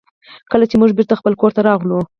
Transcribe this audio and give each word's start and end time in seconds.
کله 0.51 0.65
چې 0.69 0.75
موږ 0.81 0.91
بېرته 0.97 1.13
خپل 1.19 1.33
کور 1.41 1.51
ته 1.55 1.61
راغلو. 1.69 1.99